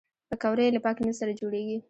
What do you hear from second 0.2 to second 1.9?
پکورې له پاک نیت سره جوړېږي